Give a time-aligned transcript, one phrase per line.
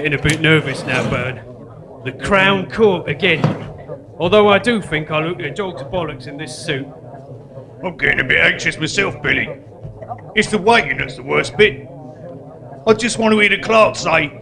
[0.00, 1.42] Getting a bit nervous now, Bern.
[2.06, 3.44] The Crown Court again.
[4.18, 6.88] Although I do think I look a dog's bollocks in this suit.
[7.84, 9.60] I'm getting a bit anxious myself, Billy.
[10.34, 11.86] It's the waiting that's the worst bit.
[12.86, 14.40] I just want to hear the clerk say,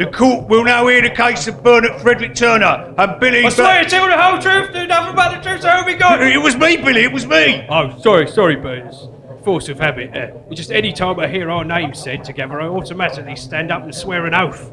[0.00, 3.44] the court will now hear the case of Bernard Frederick Turner and Billy.
[3.44, 5.94] I swear to tell the whole truth, do nothing but the truth, so help me
[5.94, 6.20] God.
[6.22, 7.04] It was me, Billy.
[7.04, 7.64] It was me.
[7.68, 9.06] Oh, sorry, sorry, Burns.
[9.48, 10.14] Force of habit.
[10.14, 13.94] Uh, just any time I hear our names said together, I automatically stand up and
[13.94, 14.70] swear an oath.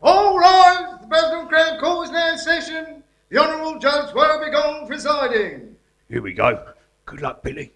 [0.00, 1.00] All rise!
[1.00, 3.02] The President Crown Court is now in session.
[3.28, 5.74] The Honourable Judge Worthington presiding.
[6.08, 6.64] Here we go.
[7.06, 7.72] Good luck, Billy.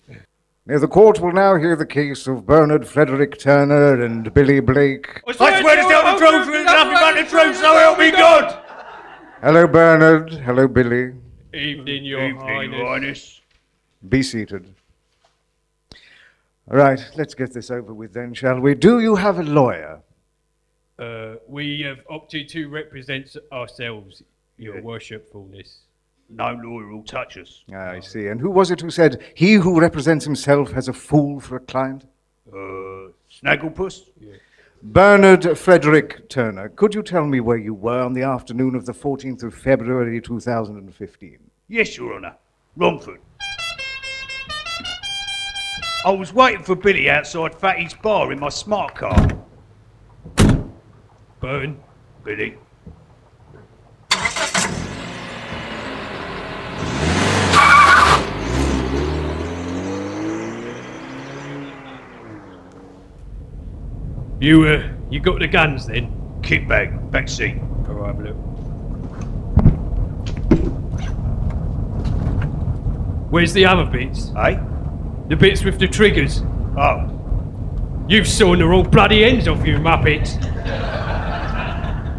[0.65, 5.23] Now, the court will now hear the case of Bernard Frederick Turner and Billy Blake.
[5.27, 8.63] I swear to tell the truth and nothing but the truth, so help me God.
[9.43, 10.35] Hello, Bernard.
[10.35, 11.15] Hello, Billy.
[11.53, 12.79] Evening, Your Evening, Highness.
[12.79, 13.41] Your Highness.
[14.09, 14.73] Be seated.
[16.71, 18.75] All right, let's get this over with then, shall we?
[18.75, 20.01] Do you have a lawyer?
[20.99, 24.23] Uh, we have opted to represent ourselves,
[24.57, 25.81] Your Worshipfulness.
[26.31, 27.65] No lawyer will touch us.
[27.73, 28.29] Ah, I see.
[28.29, 31.61] And who was it who said, He who represents himself has a fool for a
[31.61, 32.07] client?
[32.51, 34.09] Uh, Snagglepuss?
[34.83, 38.93] Bernard Frederick Turner, could you tell me where you were on the afternoon of the
[38.93, 41.39] 14th of February 2015?
[41.69, 42.37] Yes, Your Honour.
[42.77, 43.21] Romford.
[46.05, 49.27] I was waiting for Billy outside Fatty's bar in my smart car.
[51.41, 51.83] Bern.
[52.23, 52.59] Billy.
[64.41, 66.13] You, uh, you got the guns then?
[66.43, 67.57] Kit bag, back seat.
[67.89, 68.35] All right, Blue.
[73.31, 74.33] Where's the other bits?
[74.37, 74.61] Eh?
[75.29, 76.43] The bits with the triggers.
[76.77, 77.11] Oh,
[78.09, 80.37] You've sewn the all bloody ends off you muppets.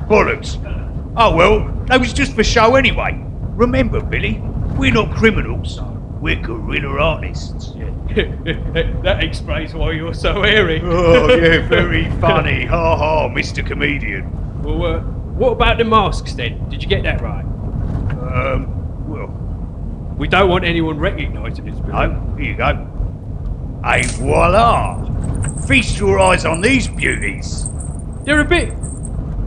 [0.07, 0.57] bollocks.
[1.15, 3.21] Oh well, that was just for show anyway.
[3.55, 4.39] Remember, Billy,
[4.77, 5.79] we're not criminals.
[6.19, 7.73] We're guerrilla artists.
[8.15, 10.81] that explains why you're so airy.
[10.83, 12.65] Oh yeah, very funny.
[12.65, 13.65] Ha ha, Mr.
[13.65, 14.61] Comedian.
[14.63, 16.67] Well, uh, what about the masks then?
[16.69, 17.43] Did you get that right?
[17.45, 19.27] Um, well,
[20.17, 21.79] We don't want anyone recognising us.
[21.79, 21.91] Billy.
[21.93, 22.91] no, here you go.
[23.85, 25.05] Voila!
[25.67, 27.67] Feast your eyes on these beauties.
[28.23, 28.69] They're a bit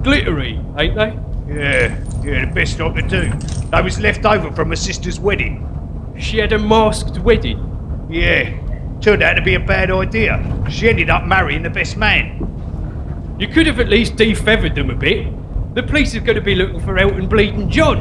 [0.04, 1.18] glittery, ain't they?
[1.52, 3.32] Yeah, yeah, the best I could do.
[3.72, 5.64] They was left over from my sister's wedding.
[6.16, 8.06] She had a masked wedding.
[8.08, 8.56] Yeah,
[9.00, 10.40] turned out to be a bad idea.
[10.70, 13.36] She ended up marrying the best man.
[13.40, 15.26] You could have at least defeathered them a bit.
[15.74, 17.98] The police are going to be looking for Elton Bleeding John.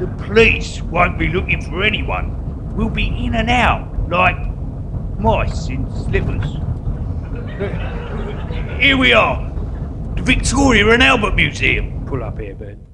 [0.00, 2.74] The police won't be looking for anyone.
[2.74, 4.55] We'll be in and out like
[5.18, 6.44] mice in slippers.
[8.80, 9.50] Here we are,
[10.14, 12.04] the Victoria and Albert Museum.
[12.06, 12.86] Pull up here, Ben.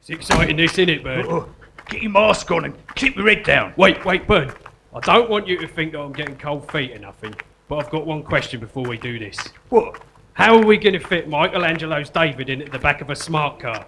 [0.00, 1.26] It's exciting, this, isn't it, Bird?
[1.26, 1.48] Oh,
[1.88, 3.74] get your mask on and keep your head down.
[3.76, 4.54] Wait, wait, Bird.
[4.92, 7.34] I don't want you to think that I'm getting cold feet or nothing,
[7.68, 9.38] but I've got one question before we do this.
[9.68, 10.02] What?
[10.34, 13.60] How are we going to fit Michelangelo's David in at the back of a smart
[13.60, 13.84] car?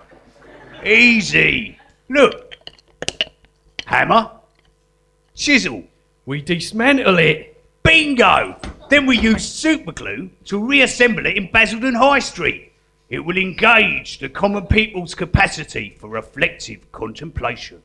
[0.84, 1.78] Easy.
[2.08, 2.54] Look.
[3.86, 4.30] Hammer.
[5.34, 5.84] Chisel.
[6.26, 7.48] We dismantle it.
[7.82, 8.56] Bingo!
[8.90, 12.72] Then we use superglue to reassemble it in Basildon High Street.
[13.08, 17.82] It will engage the common people's capacity for reflective contemplation.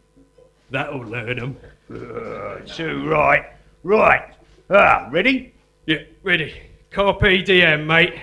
[0.70, 1.58] That'll learn them.
[1.90, 3.46] Uh, too right.
[3.84, 4.34] Right.
[4.70, 5.54] Ah, ready?
[5.86, 6.54] Yeah, ready.
[6.92, 8.14] Carpe diem, mate.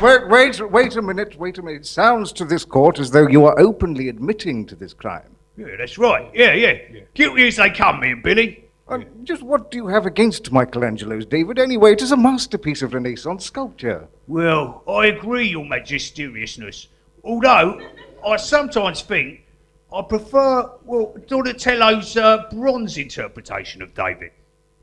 [0.00, 1.80] Wait, wait, wait a minute, wait a minute.
[1.80, 5.34] It sounds to this court as though you are openly admitting to this crime.
[5.56, 6.30] Yeah, that's right.
[6.32, 7.00] Yeah, yeah.
[7.14, 8.64] Guilty as they come, me and Billy.
[8.86, 11.94] Uh, just what do you have against Michelangelo's David anyway?
[11.94, 14.06] It is a masterpiece of Renaissance sculpture.
[14.28, 16.86] Well, I agree, Your Magisteriusness.
[17.24, 17.80] Although,
[18.24, 19.44] I sometimes think
[19.92, 24.30] I prefer, well, Donatello's uh, bronze interpretation of David.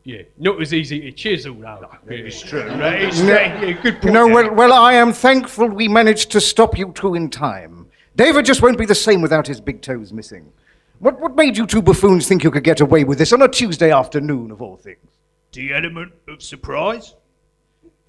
[0.07, 1.89] Yeah, not as easy to chisel, though.
[2.07, 3.01] It's true, right?
[3.01, 4.13] It's, yeah, yeah, good You point.
[4.13, 7.87] know, well, well, I am thankful we managed to stop you two in time.
[8.15, 10.51] David just won't be the same without his big toes missing.
[10.99, 13.47] What, what made you two buffoons think you could get away with this on a
[13.47, 14.99] Tuesday afternoon, of all things?
[15.53, 17.15] The element of surprise?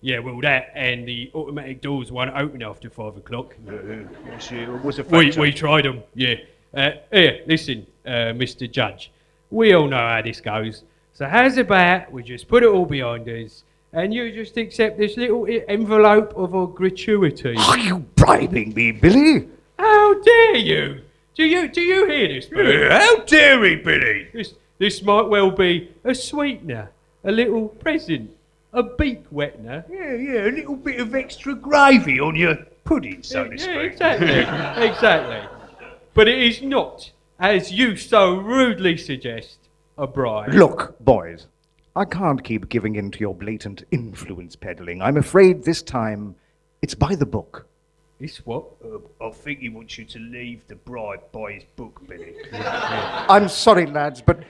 [0.02, 3.56] Yeah, well, that and the automatic doors won't open after five o'clock.
[3.66, 6.34] Yes, yeah, it was a We, we tried them, yeah.
[6.74, 8.70] Uh, here, listen, uh, Mr.
[8.70, 9.10] Judge.
[9.50, 10.82] We all know how this goes.
[11.16, 13.64] So, how's about we just put it all behind us
[13.94, 17.54] and you just accept this little envelope of a gratuity?
[17.56, 19.48] Are you bribing me, Billy?
[19.78, 21.00] How dare you?
[21.34, 22.52] Do you do you hear this?
[22.52, 24.28] Uh, How dare he, Billy?
[24.34, 26.90] This this might well be a sweetener,
[27.24, 28.30] a little present,
[28.74, 29.84] a beak wettener.
[29.90, 33.92] Yeah, yeah, a little bit of extra gravy on your pudding, so to Yeah, speak.
[33.92, 35.40] exactly, exactly.
[36.12, 39.56] But it is not, as you so rudely suggest,
[39.98, 40.52] a bribe.
[40.52, 41.46] Look, boys,
[41.94, 45.02] I can't keep giving in to your blatant influence peddling.
[45.02, 46.34] I'm afraid this time
[46.82, 47.66] it's by the book.
[48.20, 48.64] It's what?
[48.84, 52.34] Uh, I think he wants you to leave the bribe by his book, Billy.
[52.52, 54.40] I'm sorry, lads, but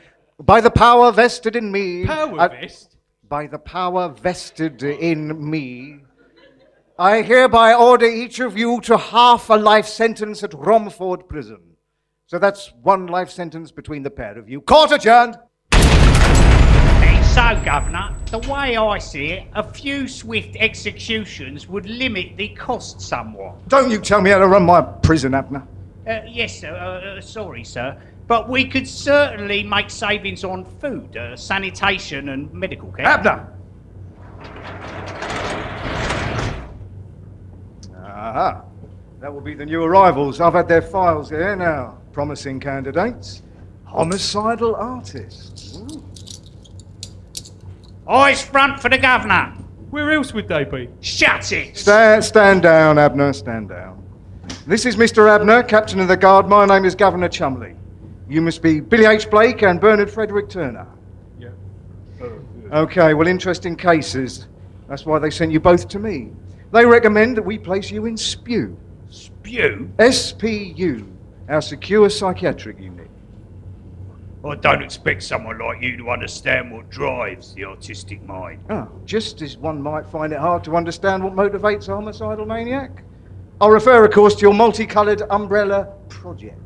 [0.40, 2.06] by the power vested in me.
[2.06, 2.96] Power I- vest.
[3.28, 6.00] by the power vested in me,
[6.98, 11.75] I hereby order each of you to half a life sentence at Romford Prison.
[12.28, 14.60] So that's one life sentence between the pair of you.
[14.60, 15.38] Court adjourned.
[17.36, 23.00] So, Governor, the way I see it, a few swift executions would limit the cost
[23.00, 23.68] somewhat.
[23.68, 25.64] Don't you tell me how to run my prison, Abner.
[26.08, 26.74] Uh, yes, sir.
[26.74, 27.96] Uh, uh, sorry, sir.
[28.26, 33.06] But we could certainly make savings on food, uh, sanitation, and medical care.
[33.06, 33.52] Abner!
[38.02, 38.64] Aha.
[39.20, 40.40] That will be the new arrivals.
[40.40, 41.98] I've had their files here now.
[42.16, 43.42] Promising candidates.
[43.84, 45.76] Homicidal artists.
[45.76, 46.02] Ooh.
[48.08, 49.52] Eyes front for the Governor.
[49.90, 50.88] Where else would they be?
[51.02, 51.76] Shut it.
[51.76, 54.02] Stand, stand down, Abner, stand down.
[54.66, 55.28] This is Mr.
[55.28, 56.48] Abner, Captain of the Guard.
[56.48, 57.76] My name is Governor Chumley.
[58.30, 59.30] You must be Billy H.
[59.30, 60.86] Blake and Bernard Frederick Turner.
[61.38, 61.50] Yeah.
[62.72, 64.48] Okay, well, interesting cases.
[64.88, 66.30] That's why they sent you both to me.
[66.72, 68.74] They recommend that we place you in SPEW.
[69.10, 69.90] Spew?
[69.98, 71.06] SPU,
[71.48, 73.10] our secure psychiatric unit.
[74.44, 78.62] I don't expect someone like you to understand what drives the artistic mind.
[78.70, 83.02] Ah, just as one might find it hard to understand what motivates a homicidal maniac.
[83.60, 86.60] I'll refer, of course, to your multicoloured umbrella project.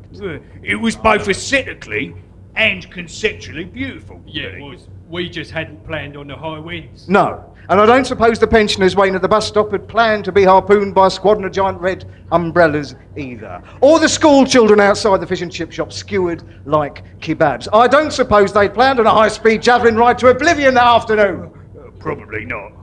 [0.61, 2.13] It was both aesthetically
[2.55, 4.21] and conceptually beautiful.
[4.27, 4.87] Yeah, it was.
[5.09, 7.07] We just hadn't planned on the high winds.
[7.07, 7.50] No.
[7.71, 10.43] And I don't suppose the pensioners waiting at the bus stop had planned to be
[10.43, 12.03] harpooned by a squadron of giant red
[12.33, 13.63] umbrellas either.
[13.79, 17.69] Or the school children outside the fish and chip shop skewered like kebabs.
[17.71, 21.49] I don't suppose they'd planned on a high speed javelin ride to oblivion that afternoon.
[21.79, 22.73] Uh, probably not.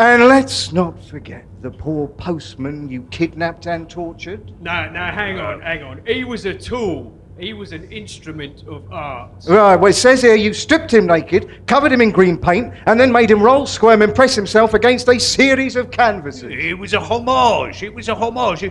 [0.00, 4.52] And let's not forget the poor postman you kidnapped and tortured.
[4.60, 6.04] No, no, hang on, hang on.
[6.04, 7.16] He was a tool.
[7.42, 9.32] He was an instrument of art.
[9.48, 13.00] Right, well, it says here you stripped him naked, covered him in green paint, and
[13.00, 16.44] then made him roll, squirm, and press himself against a series of canvases.
[16.52, 17.82] It was a homage.
[17.82, 18.62] It was a homage.
[18.62, 18.70] Uh,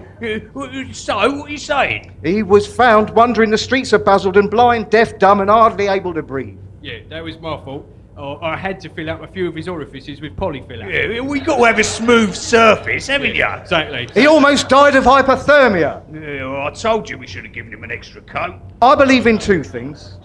[0.93, 2.13] So, what are you saying?
[2.23, 6.23] He was found wandering the streets of Basildon, blind, deaf, dumb, and hardly able to
[6.23, 6.57] breathe.
[6.81, 7.85] Yeah, that was my fault.
[8.17, 10.91] Oh, I had to fill up a few of his orifices with polyfiller.
[10.91, 13.45] Yeah, we got to have a smooth surface, haven't you?
[13.45, 14.09] Exactly.
[14.13, 16.03] He almost died of hypothermia.
[16.13, 18.59] Yeah, well, I told you we should have given him an extra coat.
[18.81, 20.17] I believe in two things.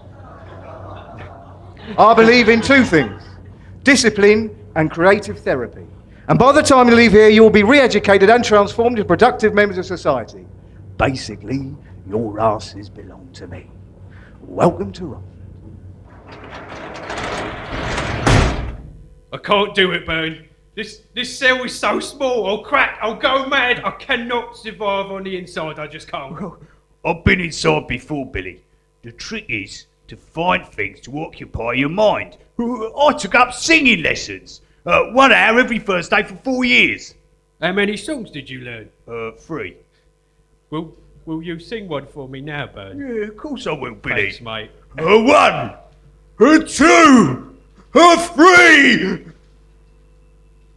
[1.96, 3.22] I believe in two things
[3.84, 5.86] discipline and creative therapy.
[6.28, 9.06] And by the time you leave here, you will be re educated and transformed into
[9.06, 10.44] productive members of society.
[10.98, 11.72] Basically,
[12.08, 13.70] your asses belong to me.
[14.40, 15.35] Welcome to Rome.
[19.32, 20.48] I can't do it, Bern.
[20.74, 22.46] This this cell is so small.
[22.46, 22.98] I'll crack.
[23.00, 23.82] I'll go mad.
[23.84, 25.78] I cannot survive on the inside.
[25.78, 26.38] I just can't.
[27.04, 28.62] I've been inside before, Billy.
[29.02, 32.36] The trick is to find things to occupy your mind.
[32.58, 34.60] I took up singing lessons.
[34.84, 37.14] Uh, one hour every Thursday for four years.
[37.60, 38.90] How many songs did you learn?
[39.08, 39.76] Uh, free.
[40.70, 40.94] Will
[41.26, 42.98] Will you sing one for me now, Bern?
[43.00, 44.30] Yeah, of course I will, Billy.
[44.30, 44.70] Thanks, mate.
[44.98, 45.74] A one,
[46.38, 47.55] a two,
[47.96, 49.26] a three.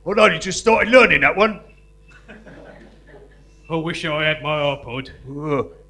[0.08, 1.62] I'd only just started learning that one.
[3.70, 5.12] I wish I had my iPod.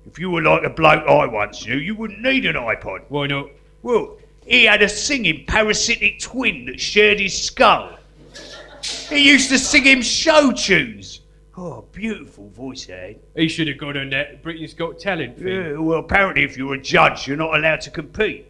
[0.06, 3.04] If you were like a bloke I once knew, you wouldn't need an iPod.
[3.10, 3.50] Why not?
[3.84, 7.98] Well, he had a singing parasitic twin that shared his skull.
[8.82, 11.22] He used to sing him show tunes.
[11.56, 13.20] Oh, beautiful voice, he had.
[13.36, 15.48] He should have got on that Britain's Got Talent thing.
[15.48, 18.48] Yeah, well, apparently, if you're a judge, you're not allowed to compete.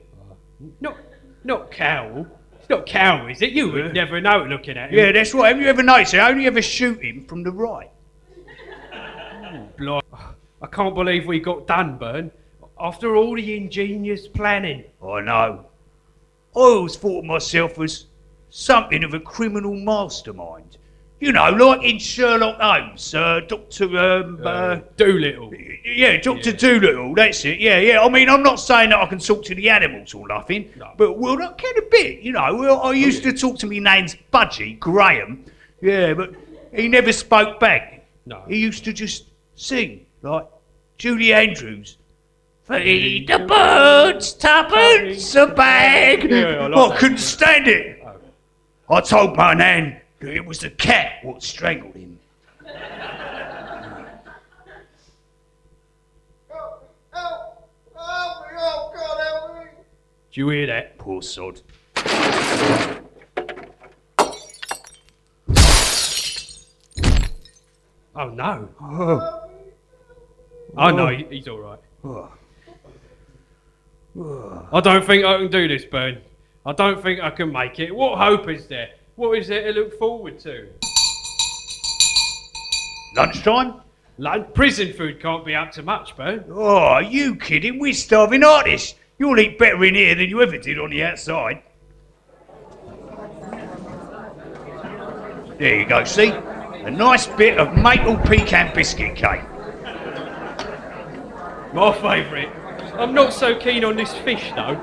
[0.79, 0.97] Not
[1.43, 2.27] Not Cowell.
[2.69, 3.51] Not cow, is it?
[3.51, 4.99] You would never know looking at him.
[4.99, 5.49] Yeah, that's right.
[5.49, 6.11] Have you ever noticed?
[6.11, 7.89] They only ever shoot him from the right.
[8.93, 10.01] Oh, Bli-
[10.61, 12.31] I can't believe we got done, Bern.
[12.79, 14.83] After all the ingenious planning.
[15.03, 15.65] I know.
[16.55, 18.05] I always thought of myself as
[18.51, 20.77] something of a criminal mastermind.
[21.19, 23.85] You know, like in Sherlock Holmes, uh, Doctor.
[23.97, 25.53] Um, uh, Dolittle.
[25.83, 27.13] yeah, Doctor Dolittle.
[27.13, 27.59] That's it.
[27.59, 28.01] Yeah, yeah.
[28.01, 30.93] I mean, I'm not saying that I can talk to the animals or nothing, No.
[30.95, 32.21] but well, I can a bit.
[32.21, 35.43] You know, well, I used to talk to me name's Budgie Graham.
[35.81, 36.31] Yeah, but
[36.73, 38.05] he never spoke back.
[38.25, 38.43] No.
[38.47, 40.47] He used to just sing like
[40.97, 41.97] Julie Andrews.
[42.63, 46.29] Feed the birds, tuppence a bag.
[46.29, 48.01] Yeah, I like I couldn't stand it.
[48.89, 52.19] I told my nan it was the cat what strangled him.
[56.49, 56.93] Help!
[57.11, 57.69] Help!
[57.95, 58.57] Help me!
[58.57, 59.71] Oh, God, help me!
[60.31, 60.97] Do you hear that?
[60.97, 61.61] Poor sod.
[68.15, 68.69] Oh no.
[70.77, 71.79] Oh no, he's all right.
[74.71, 76.21] I don't think I can do this, Bern.
[76.65, 77.95] I don't think I can make it.
[77.95, 78.89] What hope is there?
[79.19, 80.69] What is there to look forward to?
[83.17, 83.81] Lunchtime?
[84.17, 86.45] Like, prison food can't be up to much, Bern.
[86.49, 87.79] Oh, are you kidding?
[87.79, 88.95] We're starving artists.
[89.17, 91.61] You'll eat better in here than you ever did on the outside.
[95.57, 96.29] There you go, see?
[96.29, 99.43] A nice bit of maple pecan biscuit cake.
[101.73, 102.55] My favourite.
[102.97, 104.75] I'm not so keen on this fish, though.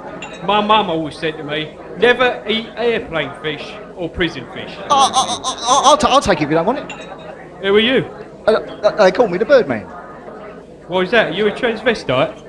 [0.44, 4.76] My mum always said to me, never eat airplane fish or prison fish.
[4.78, 6.92] I, I, I, I'll, t- I'll take it if you don't want it.
[7.62, 8.04] Who are you?
[8.46, 9.82] Uh, uh, they call me the Birdman.
[10.88, 11.32] Why is that?
[11.32, 12.44] Are you a transvestite?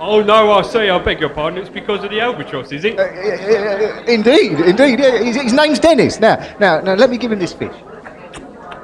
[0.00, 0.90] Oh no, I see.
[0.90, 1.58] I beg your pardon.
[1.60, 2.98] It's because of the albatross, is it?
[2.98, 4.98] Uh, uh, uh, indeed, indeed.
[4.98, 6.20] Yeah, his, his name's Dennis.
[6.20, 7.74] Now, now, now, let me give him this fish.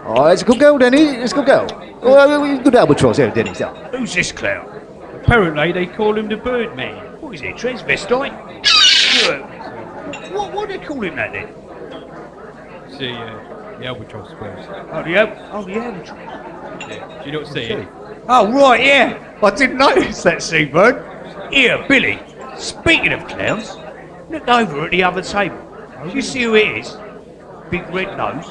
[0.05, 1.01] Oh, it's a good girl, Dennis.
[1.01, 1.67] It's a good girl.
[2.03, 3.61] Oh, uh, good albatross, there, Dennis.
[3.61, 3.73] Yeah.
[3.91, 4.67] Who's this clown?
[5.15, 7.21] Apparently, they call him the Birdman.
[7.21, 9.47] What is it, transvestite?
[10.33, 11.49] what, what do they call him that then?
[12.99, 14.67] See, uh, the albatross birds.
[14.93, 16.89] Oh, the, al- oh, the albatross.
[16.89, 17.23] Yeah.
[17.23, 17.89] Do you not see it?
[18.29, 19.39] Oh, right, yeah.
[19.43, 21.53] I didn't notice that seabird.
[21.53, 22.21] Here, Billy,
[22.57, 23.77] speaking of clowns,
[24.29, 25.59] look over at the other table.
[26.05, 26.97] Do you see who it is?
[27.71, 28.47] Big red nose,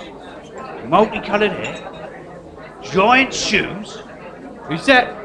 [0.88, 4.02] multicoloured hair, giant shoes,
[4.70, 5.16] Who's that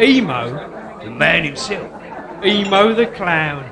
[0.00, 0.98] Emo?
[1.02, 1.90] the man himself.
[2.44, 3.68] Emo the clown.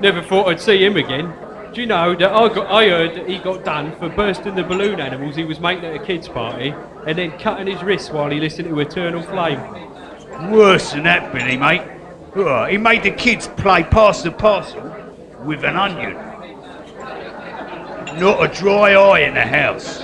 [0.00, 1.32] Never thought I'd see him again.
[1.72, 2.70] Do you know that I got?
[2.70, 5.94] I heard that he got done for bursting the balloon animals he was making at
[5.94, 6.74] a kids' party,
[7.06, 10.52] and then cutting his wrist while he listened to Eternal Flame.
[10.52, 11.80] Worse than that, Billy, mate.
[12.34, 14.82] Oh, he made the kids play pass the parcel
[15.44, 16.12] with an onion.
[18.20, 20.02] Not a dry eye in the house.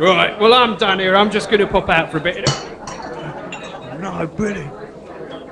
[0.00, 0.36] Right.
[0.40, 1.14] Well, I'm done here.
[1.14, 2.48] I'm just going to pop out for a bit.
[4.00, 4.68] No, Billy.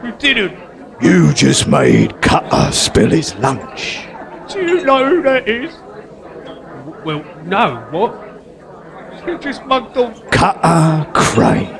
[0.03, 0.59] You didn't.
[1.01, 4.09] You just made Cutter spill his lunch.
[4.49, 5.75] Do you know who that is?
[7.05, 7.87] Well, no.
[7.91, 9.27] What?
[9.27, 10.31] You just mugged off.
[10.31, 11.79] Cutter Crane.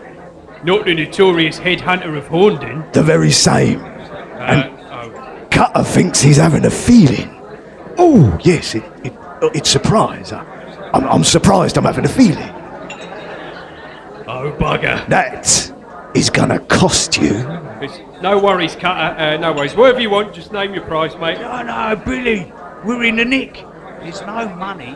[0.65, 2.93] Not the notorious headhunter of Horndon.
[2.93, 3.81] The very same.
[3.81, 5.47] Uh, oh.
[5.51, 7.35] Cutter thinks he's having a feeling.
[7.97, 9.15] Oh, yes, it, it,
[9.55, 10.33] it's surprise.
[10.33, 10.45] I,
[10.93, 12.51] I'm, I'm surprised I'm having a feeling.
[14.27, 15.09] Oh, bugger.
[15.09, 15.73] That
[16.15, 17.33] is gonna cost you.
[17.81, 19.19] It's, no worries, Cutter.
[19.19, 19.75] Uh, no worries.
[19.75, 21.39] Whatever you want, just name your price, mate.
[21.39, 22.53] No, no, Billy.
[22.85, 23.65] We're in the nick.
[24.01, 24.95] There's no money.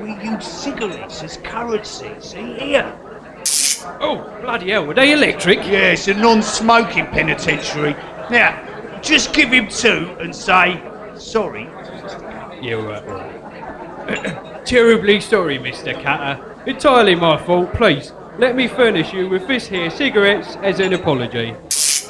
[0.00, 2.10] We use cigarettes as currency.
[2.20, 2.98] See here.
[4.00, 4.86] Oh, bloody hell.
[4.86, 5.58] Were they electric?
[5.58, 7.92] Yeah, it's a non-smoking penitentiary.
[8.30, 10.80] Now, just give him two and say
[11.16, 11.64] sorry.
[12.62, 14.64] Yeah, right, right.
[14.66, 16.00] Terribly sorry, Mr.
[16.02, 16.62] Cutter.
[16.66, 17.74] Entirely my fault.
[17.74, 21.52] Please, let me furnish you with this here cigarettes as an apology.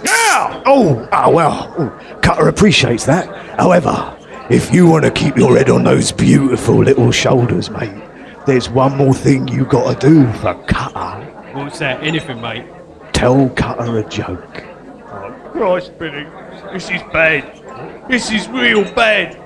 [0.04, 3.26] Now, Oh, ah, well, oh, Cutter appreciates that.
[3.58, 4.16] However,
[4.50, 8.02] if you want to keep your head on those beautiful little shoulders, mate,
[8.46, 11.24] there's one more thing you gotta do for Cutter.
[11.54, 12.02] What's that?
[12.02, 12.66] Anything, mate?
[13.12, 14.64] Tell Cutter a joke.
[15.06, 16.26] Oh, Christ, Billy,
[16.72, 17.62] this is bad.
[18.08, 19.40] This is real bad.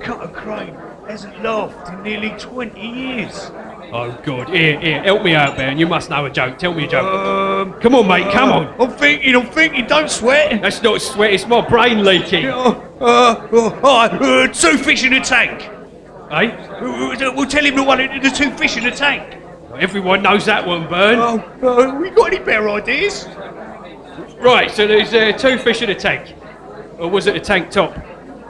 [0.00, 0.74] Cutter Crane
[1.06, 3.50] hasn't laughed in nearly 20 years.
[3.90, 4.50] Oh, God.
[4.50, 5.78] Here, here, help me out, Ben.
[5.78, 6.58] You must know a joke.
[6.58, 7.04] Tell me a joke.
[7.06, 8.80] Um, Come on, mate, come on.
[8.80, 10.60] I'm thinking, I'm thinking, don't sweat.
[10.60, 12.46] That's not sweat, it's my brain leaking.
[12.46, 13.48] Uh, uh,
[13.82, 15.62] uh, uh, two fish in a tank.
[16.30, 16.50] Eh?
[16.50, 19.36] Uh, We'll tell him the one, the two fish in a tank.
[19.78, 21.18] Everyone knows that one, Bern.
[21.18, 23.26] Oh, uh, we got any better ideas?
[24.40, 26.34] Right, so there's uh, two fish in a tank.
[26.98, 27.96] Or was it a tank top?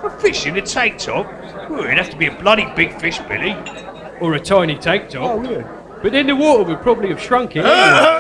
[0.03, 1.27] A fish in a tank top?
[1.71, 3.55] Well, it'd have to be a bloody big fish, Billy.
[4.21, 5.45] Or a tiny tank top?
[5.45, 5.75] yeah.
[6.03, 7.65] But then the water would probably have shrunk it.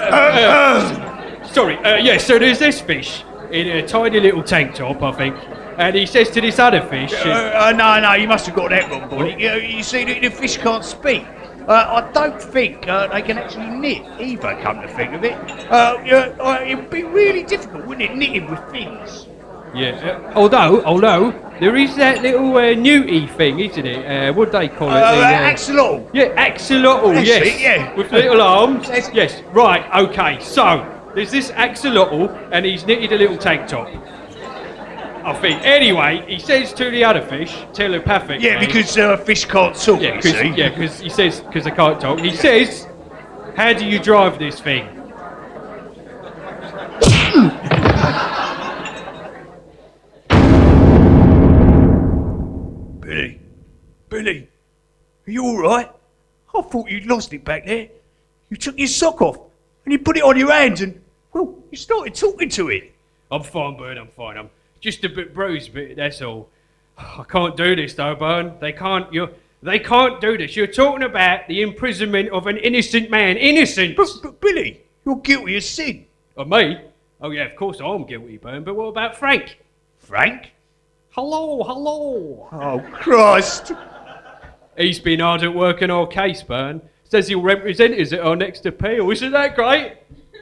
[0.09, 5.13] Uh, sorry, uh, yeah, so there's this fish in a tiny little tank top, I
[5.13, 5.37] think.
[5.79, 8.57] And he says to this other fish, Uh, uh, uh, no, no, you must have
[8.57, 9.37] got that wrong, boy.
[9.37, 11.25] You, you see, the, the fish can't speak.
[11.69, 15.35] Uh, I don't think uh, they can actually knit either, come to think of it.
[15.71, 15.97] Uh,
[16.41, 19.27] uh, it would be really difficult, wouldn't it, knitting with fins?
[19.75, 19.91] Yeah,
[20.31, 24.05] uh, although, although, there is that little uh, newty thing, isn't it?
[24.07, 25.01] Uh, what do they call Uh, it?
[25.01, 26.11] The, uh, uh, axolotl.
[26.13, 27.47] yeah, axolotl, That's yes.
[27.47, 27.95] it, yeah.
[27.95, 28.89] With little arms.
[28.89, 30.85] That's- Yes, right, okay, so,
[31.15, 33.89] There's this axolotl, and he's knitted a little tank top.
[35.25, 35.61] I think.
[35.65, 38.41] Anyway, he says to the other fish, telepathic.
[38.41, 42.21] Yeah, because uh, fish can't talk, yeah, because yeah, he says because they can't talk.
[42.21, 42.87] He says,
[43.57, 44.87] "How do you drive this thing?"
[53.09, 53.41] Billy,
[54.11, 54.49] Billy,
[55.27, 55.91] are you all right?
[56.55, 57.89] I thought you'd lost it back there.
[58.51, 59.39] You took your sock off
[59.87, 61.01] and you put it on your hands and,
[61.33, 62.93] well, you started talking to it.
[63.31, 63.97] I'm fine, Bern.
[63.97, 64.37] I'm fine.
[64.37, 64.51] I'm
[64.81, 66.51] just a bit bruised, but that's all.
[66.99, 68.53] I can't do this, though, Bern.
[68.61, 69.11] They can't.
[69.11, 69.31] You.
[69.63, 70.55] They can't do this.
[70.55, 73.39] You're talking about the imprisonment of an innocent man.
[73.39, 73.97] Innocent.
[73.97, 76.05] But, but Billy, you're guilty of sin.
[76.37, 76.79] Of me?
[77.23, 78.65] Oh yeah, of course I'm guilty, Bern.
[78.65, 79.59] But what about Frank?
[79.97, 80.53] Frank?
[81.21, 82.49] Hello, hello.
[82.53, 83.73] Oh, Christ.
[84.77, 86.81] He's been hard at work on our case, Bern.
[87.03, 89.11] Says he'll represent us at our next appeal.
[89.11, 89.97] Isn't that great?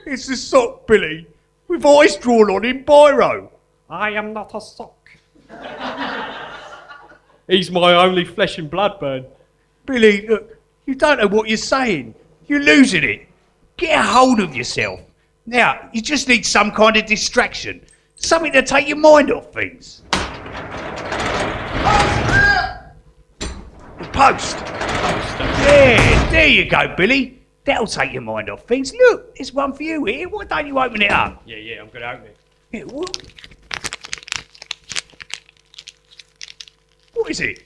[0.04, 1.26] It's the sock, Billy,
[1.66, 3.48] with eyes drawn on in biro.
[3.88, 5.08] I am not a sock.
[7.48, 9.24] He's my only flesh and blood, Bern.
[9.86, 12.14] Billy, look, you don't know what you're saying.
[12.48, 13.26] You're losing it.
[13.78, 15.00] Get a hold of yourself.
[15.46, 17.80] Now, you just need some kind of distraction.
[18.16, 20.02] Something to take your mind off things.
[24.16, 24.56] Post.
[25.66, 27.38] There, there you go, Billy.
[27.64, 28.94] That'll take your mind off things.
[28.94, 30.26] Look, there's one for you here.
[30.26, 31.42] Why don't you open it up?
[31.44, 32.36] Yeah, yeah, I'm gonna open it.
[32.72, 33.22] Yeah, what?
[37.12, 37.64] What is it?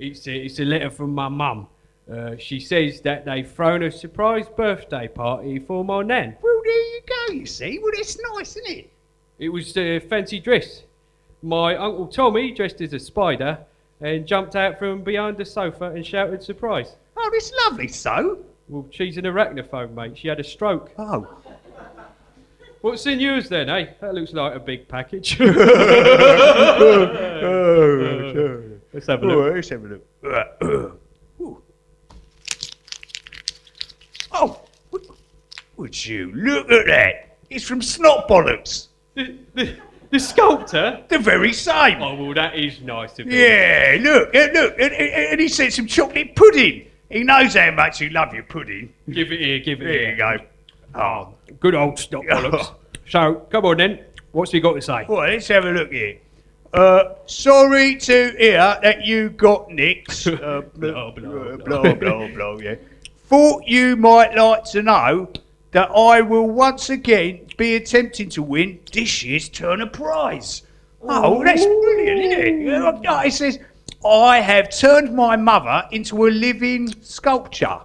[0.00, 1.68] It's a, it's a letter from my mum.
[2.12, 6.36] Uh, she says that they've thrown a surprise birthday party for my nan.
[6.42, 7.78] Well, there you go, you see.
[7.78, 8.90] Well, it's nice, isn't it?
[9.38, 10.82] It was a fancy dress.
[11.40, 13.58] My uncle Tommy dressed as a spider
[14.02, 16.96] and jumped out from behind the sofa and shouted surprise.
[17.16, 18.38] Oh, it's lovely, so.
[18.68, 20.18] Well, she's an arachnophobe, mate.
[20.18, 20.90] She had a stroke.
[20.98, 21.26] Oh.
[22.80, 23.92] What's in yours then, eh?
[24.00, 25.36] That looks like a big package.
[25.40, 25.48] oh,
[28.92, 29.54] Let's have a look.
[29.54, 30.98] let's have a look.
[31.40, 31.62] Ooh.
[34.32, 34.60] oh,
[34.90, 35.06] would,
[35.76, 37.36] would you look at that?
[37.48, 38.88] It's from Snot Bollocks.
[40.12, 41.02] The, sculptor?
[41.08, 42.02] The very same.
[42.02, 43.32] Oh, well, that is nice of him.
[43.32, 46.86] Yeah, look, uh, look, and, and he sent some chocolate pudding.
[47.10, 48.92] He knows how much you love your pudding.
[49.10, 50.10] Give it here, give it There here.
[50.10, 50.36] you go.
[50.94, 52.74] Oh, Good old bollocks.
[53.08, 54.04] so, come on then.
[54.32, 55.04] What's he got to say?
[55.08, 56.18] well, let's have a look here.
[56.72, 60.26] Uh, sorry to hear that you got nicked.
[60.26, 62.74] Uh, Blah, blah, blah, blah, blah, yeah.
[63.26, 65.28] Thought you might like to know
[65.72, 70.62] that I will once again be attempting to win this year's Turner Prize.
[71.02, 73.26] Oh, that's brilliant, isn't it?
[73.26, 73.58] It says,
[74.06, 77.80] I have turned my mother into a living sculpture.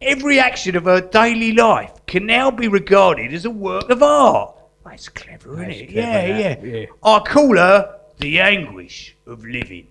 [0.00, 4.54] Every action of her daily life can now be regarded as a work of art.
[4.84, 5.90] That's clever, isn't it?
[5.90, 6.86] Yeah, yeah, yeah.
[7.02, 9.88] I call her the anguish of living.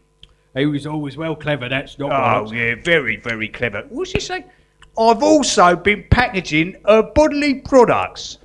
[0.56, 3.86] He was always well clever, that's not Oh, yeah, very, very clever.
[3.89, 4.46] What's she say?
[4.98, 8.38] I've also been packaging her bodily products.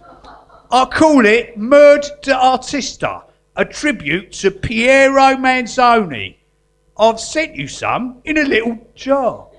[0.72, 3.22] I call it Murd de Artista,
[3.56, 6.36] a tribute to Piero Manzoni.
[6.98, 9.46] I've sent you some in a little jar.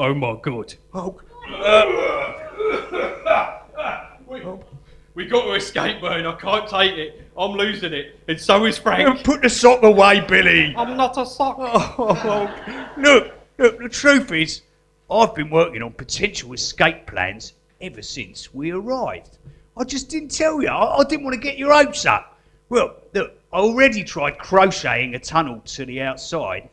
[0.00, 0.74] Oh my god.
[0.94, 1.18] Oh,
[5.16, 6.24] We got to escape, Bern.
[6.24, 7.28] I can't take it.
[7.36, 8.20] I'm losing it.
[8.28, 9.24] And so is Frank.
[9.24, 10.72] put the sock away, Billy.
[10.76, 11.56] I'm not a sock.
[11.60, 14.62] Oh, oh, oh, look, look, the truth is,
[15.10, 19.38] I've been working on potential escape plans ever since we arrived.
[19.74, 20.68] I just didn't tell you.
[20.68, 22.38] I, I didn't want to get your hopes up.
[22.68, 26.68] Well, look, I already tried crocheting a tunnel to the outside.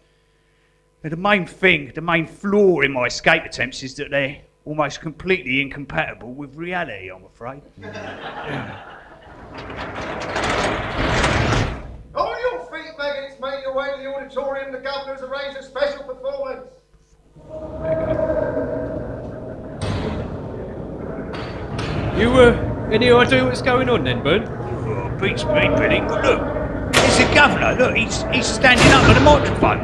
[1.03, 4.99] And the main thing, the main flaw in my escape attempts is that they're almost
[4.99, 7.61] completely incompatible with reality, I'm afraid.
[12.15, 14.73] On your feet, maggots, make your way to the auditorium.
[14.73, 16.67] The governor's arranged a special performance.
[22.17, 24.43] You, uh, any idea what's going on then, Bern?
[24.47, 25.99] Oh, beats me, Billy.
[25.99, 26.41] But look,
[26.95, 27.75] it's the governor.
[27.77, 29.79] Look, he's, he's standing up at the microphone.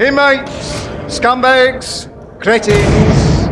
[0.00, 2.08] Inmates, scumbags,
[2.42, 3.48] cretins,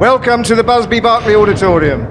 [0.00, 2.02] welcome to the Busby Berkeley Auditorium.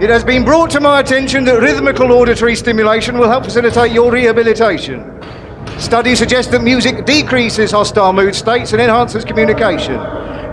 [0.00, 4.12] It has been brought to my attention that rhythmical auditory stimulation will help facilitate your
[4.12, 5.18] rehabilitation.
[5.78, 9.96] Studies suggest that music decreases hostile mood states and enhances communication.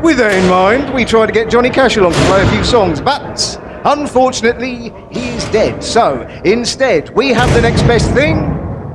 [0.03, 2.63] With that in mind, we tried to get Johnny Cash along to play a few
[2.63, 5.83] songs, but unfortunately, he's dead.
[5.83, 8.51] So instead, we have the next best thing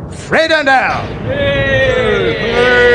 [0.08, 1.04] Fred and Al.
[1.24, 2.90] Hey!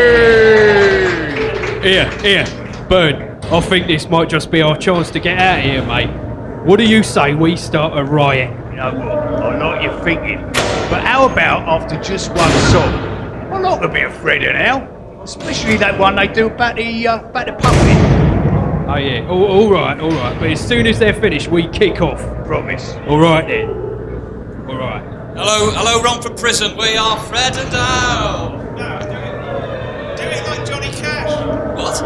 [1.83, 2.45] Here, here,
[2.89, 3.37] Bern.
[3.51, 6.09] I think this might just be our chance to get out of here, mate.
[6.65, 8.49] What do you say we start a riot?
[8.71, 9.17] You know what?
[9.17, 10.41] I like your thinking.
[10.89, 13.14] But how about after just one song?
[13.55, 15.21] I like a bit of Fred and Al.
[15.23, 18.15] Especially that one they do about the, uh, about the puppet.
[18.87, 20.37] Oh yeah, all, all right, all right.
[20.39, 22.19] But as soon as they're finished, we kick off.
[22.45, 22.93] Promise.
[23.07, 23.69] All right then.
[24.69, 25.01] All right.
[25.35, 26.77] Hello, hello, Romford Prison.
[26.77, 28.51] We are Fred and Al.
[28.75, 31.31] No, do it, do it like Johnny Cash.
[31.75, 32.01] What?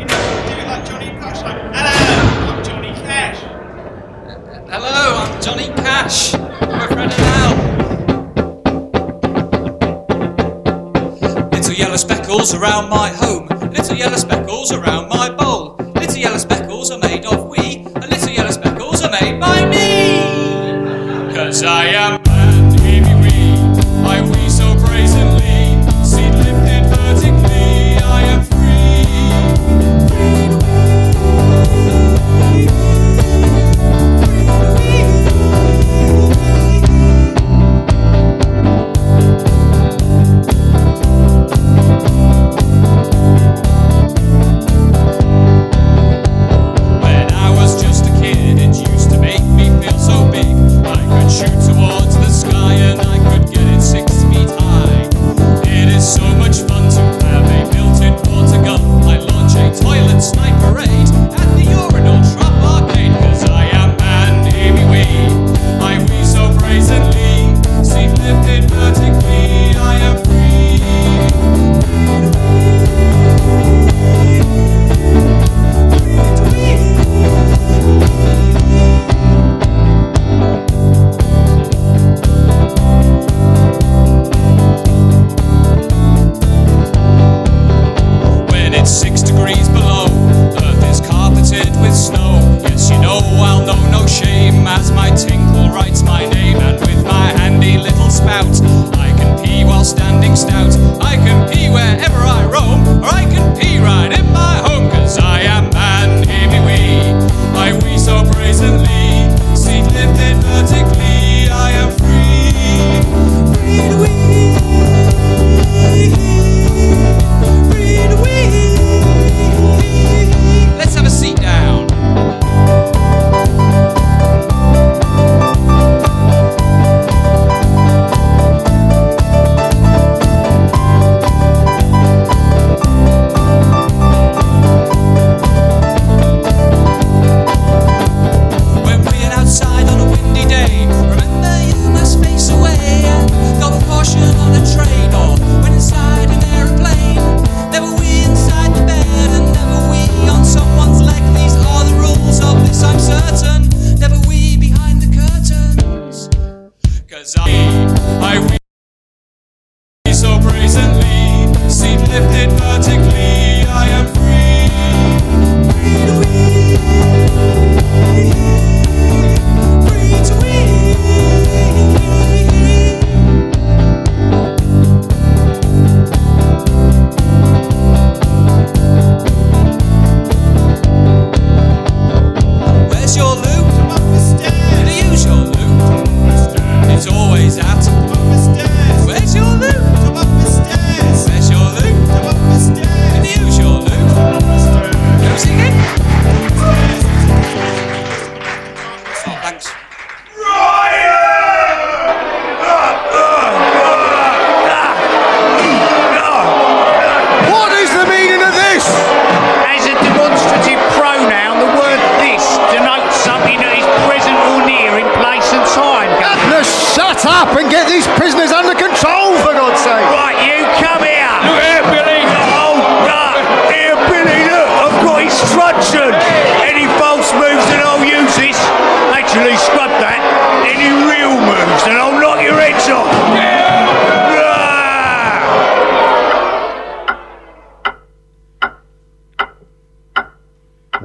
[0.00, 1.42] You know, do it like Johnny Cash.
[1.42, 3.40] Like, hello, I'm Johnny Cash.
[4.70, 6.32] Hello, I'm Johnny Cash.
[6.34, 7.33] We're Fred and Al.
[11.74, 13.48] Little yellow speckles around my home.
[13.48, 15.74] Little yellow speckles around my bowl.
[15.96, 17.78] Little yellow speckles are made of we.
[17.78, 21.34] And little yellow speckles are made by me.
[21.34, 21.86] Cause I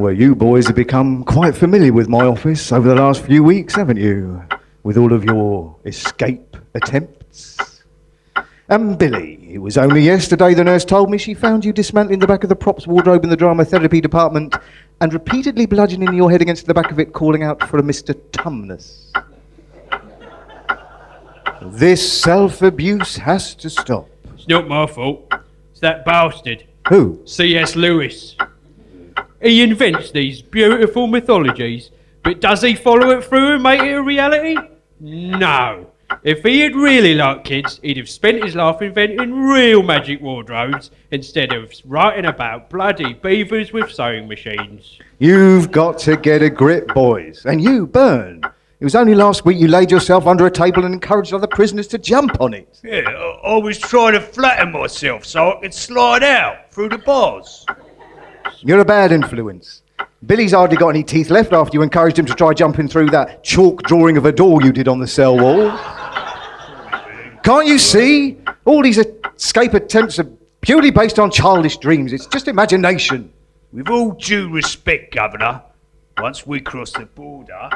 [0.09, 3.75] Well, you boys have become quite familiar with my office over the last few weeks,
[3.75, 4.43] haven't you?
[4.81, 7.83] With all of your escape attempts.
[8.69, 12.25] And Billy, it was only yesterday the nurse told me she found you dismantling the
[12.25, 14.55] back of the props wardrobe in the drama therapy department
[14.99, 18.15] and repeatedly bludgeoning your head against the back of it, calling out for a Mr.
[18.31, 19.11] Tumnus.
[21.61, 24.09] This self abuse has to stop.
[24.33, 25.31] It's not my fault.
[25.69, 26.65] It's that bastard.
[26.87, 27.21] Who?
[27.25, 27.75] C.S.
[27.75, 28.35] Lewis.
[29.41, 31.91] He invents these beautiful mythologies,
[32.23, 34.57] but does he follow it through and make it a reality?
[34.99, 35.87] No.
[36.23, 40.91] If he had really liked kids, he'd have spent his life inventing real magic wardrobes
[41.11, 44.99] instead of writing about bloody beavers with sewing machines.
[45.19, 47.45] You've got to get a grip, boys.
[47.45, 48.43] And you, Bern.
[48.79, 51.87] It was only last week you laid yourself under a table and encouraged other prisoners
[51.89, 52.79] to jump on it.
[52.83, 56.97] Yeah, I, I was trying to flatten myself so I could slide out through the
[56.97, 57.65] bars.
[58.61, 59.83] You're a bad influence.
[60.25, 63.41] Billy's hardly got any teeth left after you encouraged him to try jumping through that
[63.43, 65.71] chalk drawing of a door you did on the cell wall.
[67.43, 68.37] Can't you see?
[68.65, 70.27] All these escape attempts are
[70.61, 72.11] purely based on childish dreams.
[72.11, 73.31] It's just imagination.
[73.71, 75.61] With all due respect, Governor,
[76.17, 77.69] once we cross the border,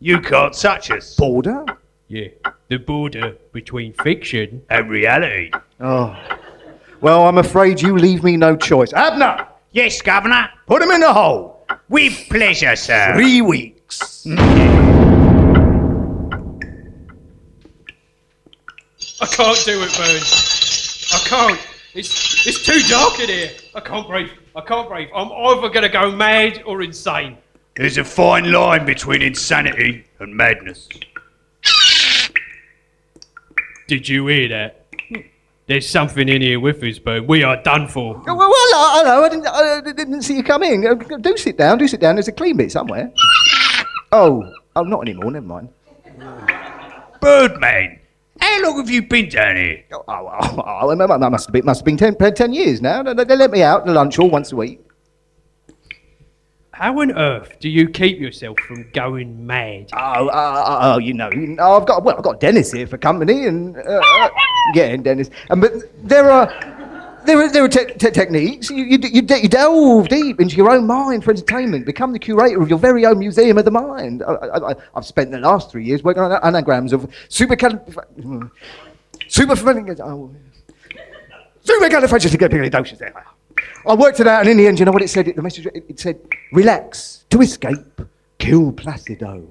[0.00, 1.16] you can't touch us.
[1.16, 1.66] Border?
[2.08, 2.28] Yeah,
[2.68, 5.50] the border between fiction And reality.
[5.80, 6.16] Oh.
[7.00, 8.92] Well, I'm afraid you leave me no choice.
[8.94, 10.50] Abner, Yes, Governor.
[10.68, 11.66] put him in the hole.
[11.88, 13.12] With pleasure, sir.
[13.16, 14.24] Three weeks.
[14.24, 14.36] I
[19.26, 20.22] can't do it, Bern.
[21.10, 21.60] I can't.
[21.92, 23.50] It's it's too dark in here.
[23.74, 24.30] I can't breathe.
[24.54, 25.08] I can't breathe.
[25.12, 27.36] I'm either gonna go mad or insane.
[27.74, 30.88] There's a fine line between insanity and madness.
[33.88, 34.83] Did you hear that?
[35.66, 38.22] There's something in here with us, but We are done for.
[38.26, 39.24] Well, well I, I know.
[39.24, 40.86] I didn't, I didn't see you come in.
[40.86, 41.78] Uh, Do sit down.
[41.78, 42.16] Do sit down.
[42.16, 43.10] There's a clean bit somewhere.
[44.12, 45.30] Oh, oh, not anymore.
[45.30, 45.68] Never mind.
[47.20, 47.98] Birdman,
[48.38, 49.84] how long have you been down here?
[49.92, 53.02] Oh, oh, oh, oh, it must have been, must have been 10, 10 years now.
[53.02, 54.83] They, they let me out to lunch all once a week.
[56.74, 59.90] How on earth do you keep yourself from going mad?
[59.92, 62.98] Oh, uh, oh, you know, you know, I've got well, I've got Dennis here for
[62.98, 64.28] company, and uh, uh,
[64.74, 65.30] yeah, and Dennis.
[65.50, 66.46] And but there are
[67.26, 68.70] there are there are te- te- techniques.
[68.70, 71.86] You, you, you, you delve deep into your own mind for entertainment.
[71.86, 74.24] Become the curator of your very own museum of the mind.
[74.26, 77.56] I, I've spent the last three years working on anagrams of super
[79.28, 79.54] super
[80.02, 80.34] oh,
[81.62, 82.98] supercalifragilisticexpialidocious.
[82.98, 83.14] There.
[83.86, 85.28] I worked it out, and in the end, you know what it said?
[85.28, 86.18] It, the message it, it said,
[86.52, 88.00] "Relax to escape,
[88.38, 89.46] kill Placido,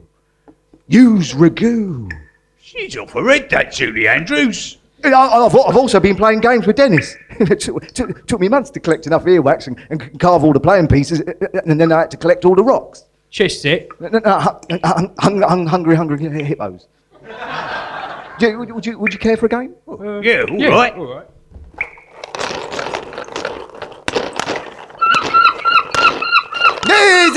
[0.88, 2.12] use ragu."
[2.60, 4.78] She's off her head, that Julie Andrews.
[5.04, 7.16] And I, I've, I've also been playing games with Dennis.
[7.32, 10.60] it took, took, took me months to collect enough earwax and, and carve all the
[10.62, 13.04] playing pieces, uh, uh, and then I had to collect all the rocks.
[13.30, 13.88] Chest set.
[14.00, 16.88] No, no, no, uh, hung, hung, hung, hungry, hungry hippos.
[18.40, 19.76] Do you- would, would, you, would you care for a game?
[19.88, 20.94] Yeah, all Yeah, right.
[20.96, 21.28] all right.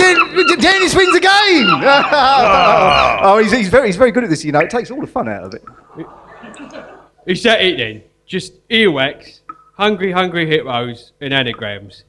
[0.06, 1.66] Yeah, Den- Dennis wins the game!
[2.18, 3.18] Ah.
[3.22, 4.60] oh, he's, he's, very, he's very good at this, you know.
[4.60, 5.64] It takes all the fun out of it.
[7.26, 8.02] Is that it then?
[8.26, 9.40] Just earwax,
[9.74, 12.04] hungry, hungry hippos, and anagrams.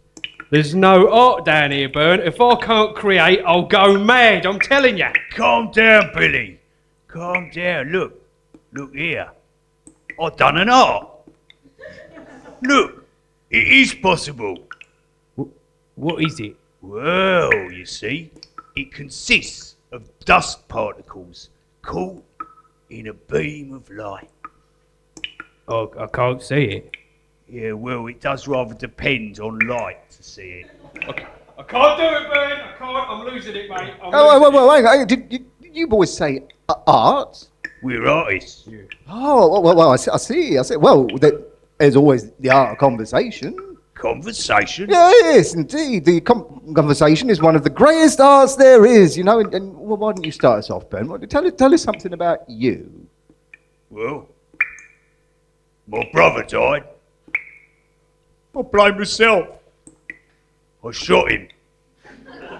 [0.49, 2.21] There's no art down here, Bern.
[2.21, 4.45] If I can't create, I'll go mad.
[4.45, 5.09] I'm telling you.
[5.31, 6.59] Calm down, Billy.
[7.07, 7.91] Calm down.
[7.91, 8.21] Look.
[8.71, 9.29] Look here.
[10.21, 11.09] I've done an art.
[12.61, 13.05] Look.
[13.49, 14.57] It is possible.
[15.95, 16.55] What is it?
[16.91, 18.31] Well, you see,
[18.77, 21.49] it consists of dust particles
[21.81, 22.23] caught
[22.89, 24.29] in a beam of light.
[25.67, 26.95] Oh, I can't see it.
[27.49, 30.71] Yeah, well, it does rather depend on light to see it.
[30.95, 32.51] I can't do it, Bern.
[32.53, 33.09] I can't.
[33.09, 33.93] I'm losing it, mate.
[34.01, 35.07] I'm Oh, losing wait, wait, wait, hang on.
[35.07, 37.49] Did, did, did you boys say uh, art?
[37.83, 38.65] We're artists.
[39.09, 40.57] Oh, well, well, well I, see, I see.
[40.57, 40.77] I see.
[40.77, 41.41] Well, there-
[41.79, 43.76] there's always the art of conversation.
[43.97, 44.89] Conversation?
[44.89, 46.05] Yes, indeed.
[46.05, 49.39] The com- conversation is one of the greatest arts there is, you know.
[49.39, 51.07] And, and well, why don't you start us off, Ben?
[51.07, 53.07] Why- Tell, tell us something about you.
[53.89, 54.27] Well,
[55.87, 56.83] my brother died.
[58.55, 59.47] I blame myself.
[60.85, 61.47] I shot him.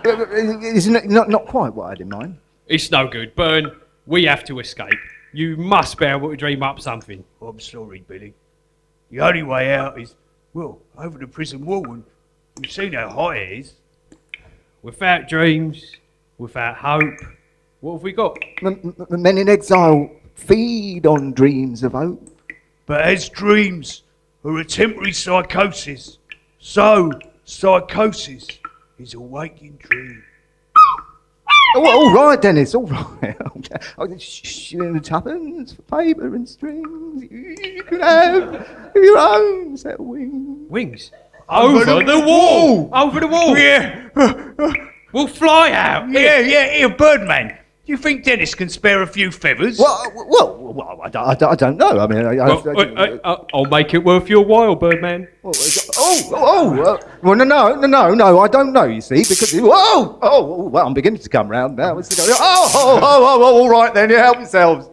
[0.05, 2.37] Uh, Isn't it not, not quite what I had in mind?
[2.67, 3.75] It's no good, Bern.
[4.05, 4.93] We have to escape.
[5.33, 7.23] You must be able to dream up something.
[7.41, 8.33] I'm sorry, Billy.
[9.11, 10.15] The only way out is,
[10.57, 12.03] well, over the prison wall, and
[12.59, 13.73] you've seen how high it is.
[14.81, 15.97] Without dreams,
[16.39, 17.19] without hope,
[17.81, 18.39] what have we got?
[18.63, 22.27] M- m- men in exile feed on dreams of hope.
[22.87, 24.01] But as dreams
[24.43, 26.17] are a temporary psychosis,
[26.57, 27.11] so
[27.45, 28.47] psychosis
[28.97, 30.23] is a waking dream.
[31.75, 33.37] Oh, all right, Dennis, all right.
[33.97, 37.23] oh, sh- sh- and tuppence for paper and strings.
[37.29, 40.69] You can have your own set of wings.
[40.69, 41.11] Wings.
[41.49, 42.89] Over Over, the the, wall.
[42.93, 43.57] Over the wall.
[43.57, 44.09] Yeah,
[45.13, 46.09] We'll fly out.
[46.11, 47.57] yeah, yeah, here, Birdman.
[47.87, 49.79] Do you think Dennis can spare a few feathers?
[49.79, 51.97] Well, well, well I, don't, I don't- I don't know.
[51.99, 55.25] I mean, I, I, Well, I, I, I, I'll make it worth your while, Birdman.
[55.45, 55.53] oh,
[55.95, 58.83] oh, oh, uh, well, no, no, no, no, no, I don't know.
[58.83, 61.97] You see, because oh, oh, well, I'm beginning to come round now.
[61.97, 64.09] Oh, oh, oh, oh, oh, all right then.
[64.09, 64.89] You help yourselves.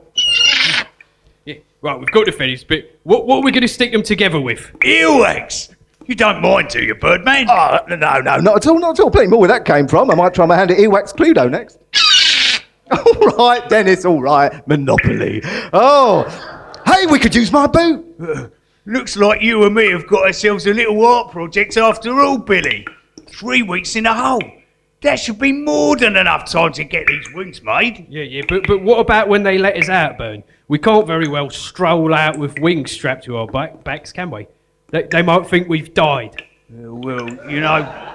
[1.47, 4.05] Yeah, right, we've got to finish, but what, what are we going to stick them
[4.05, 4.71] together with?
[4.79, 5.75] Earwax!
[6.07, 7.49] You don't mind, do you, Birdman?
[7.51, 9.11] Oh, no, no, no, not at all, not at all.
[9.11, 10.13] Plenty more where that came from.
[10.13, 11.79] I might try my hand at earwax Cluedo next.
[13.07, 14.67] all right, Dennis, all right.
[14.67, 15.41] Monopoly.
[15.73, 16.25] Oh,
[16.87, 18.53] hey, we could use my boot.
[18.87, 22.87] Looks like you and me have got ourselves a little art project after all, Billy.
[23.27, 24.43] Three weeks in a hole.
[25.01, 28.07] That should be more than enough time to get these wings made.
[28.09, 30.43] Yeah, yeah, but, but what about when they let us out, Bern?
[30.69, 34.47] We can't very well stroll out with wings strapped to our back, backs, can we?
[34.91, 36.43] They, they might think we've died.
[36.71, 38.14] Uh, well, you know,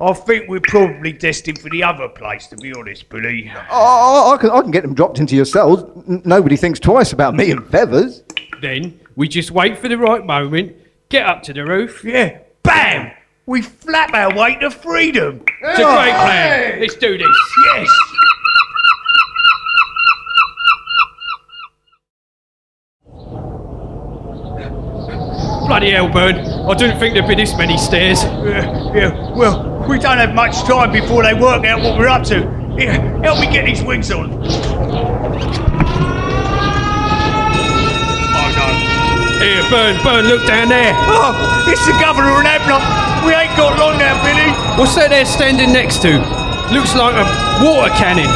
[0.00, 3.52] I think we're probably destined for the other place, to be honest, Billy.
[3.70, 5.82] Oh, I, I, can, I can get them dropped into your cells.
[6.08, 8.22] N- nobody thinks twice about me and feathers.
[8.62, 10.74] Then we just wait for the right moment,
[11.10, 12.02] get up to the roof.
[12.02, 13.12] Yeah, bam!
[13.44, 15.42] We flap our way to freedom.
[15.62, 16.80] It's a great plan.
[16.80, 17.28] Let's do this.
[17.66, 17.98] Yes!
[25.66, 26.49] Bloody hell, Bern.
[26.68, 28.22] I didn't think there'd be this many stairs.
[28.22, 32.22] Yeah, yeah, well, we don't have much time before they work out what we're up
[32.24, 32.42] to.
[32.78, 32.92] Here,
[33.22, 34.30] help me get these wings on.
[34.32, 34.46] Oh
[38.56, 38.66] no.
[39.40, 40.92] Here, Bern, Bern, look down there.
[41.08, 41.34] Oh,
[41.66, 42.78] it's the governor and Abner.
[43.26, 44.52] We ain't got long now, Billy.
[44.78, 46.18] What's that they're standing next to?
[46.72, 47.26] Looks like a
[47.64, 48.28] water cannon.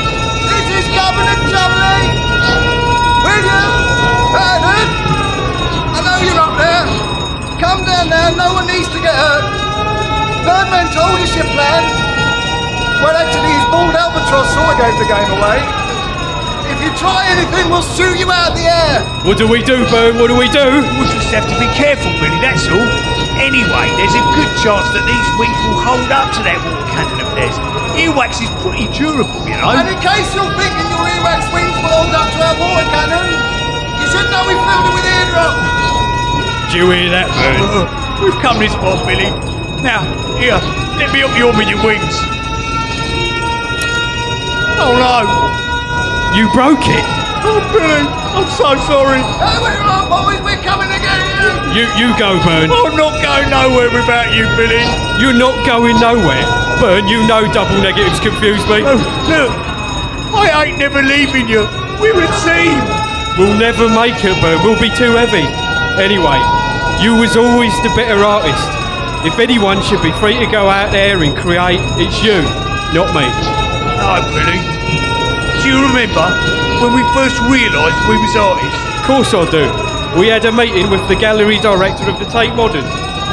[10.75, 11.87] Birdman told us your plan.
[12.99, 15.63] Well, actually, his bald albatross sort of gave the game away.
[16.67, 19.07] If you try anything, we'll shoot you out of the air.
[19.23, 20.19] What do we do, Bern?
[20.19, 20.83] What do we do?
[20.99, 22.91] We just have to be careful, Billy, that's all.
[23.39, 27.23] Anyway, there's a good chance that these wings will hold up to that water cannon
[27.23, 27.55] of theirs.
[27.95, 29.79] Earwax is pretty durable, you know.
[29.79, 33.31] And in case you're thinking your earwax wings will hold up to our water cannon,
[34.03, 35.55] you should know we filled it with eardrum.
[36.67, 37.63] Do you hear that, Bern?
[38.15, 39.31] Uh, we've come this far, Billy.
[39.85, 40.01] Now,
[40.41, 40.57] here,
[40.97, 42.17] let me help you on with your wings.
[44.81, 45.29] Oh no!
[46.33, 47.05] You broke it.
[47.45, 48.01] Oh, Billy,
[48.33, 49.21] I'm so sorry.
[49.21, 51.21] Hey, we're on, boys, we're coming to get
[51.77, 51.77] you.
[51.77, 52.73] You you go, Bern.
[52.73, 54.81] I'm not going nowhere without you, Billy.
[55.21, 56.49] You're not going nowhere.
[56.81, 58.81] Bern, you know double negatives confuse me.
[58.89, 58.97] Oh,
[59.29, 59.53] look,
[60.33, 61.69] I ain't never leaving you.
[62.01, 62.81] We're a team.
[63.37, 64.65] We'll never make it, Bern.
[64.65, 65.45] We'll be too heavy.
[66.01, 66.41] Anyway,
[67.05, 68.84] you was always the better artist.
[69.25, 72.45] If anyone should be free to go out there and create, it's you,
[72.93, 73.25] not me.
[73.97, 74.61] No, Billy.
[75.65, 76.29] Do you remember
[76.85, 78.77] when we first realised we was artists?
[79.01, 79.65] Of course I do.
[80.21, 82.85] We had a meeting with the gallery director of the Tate Modern.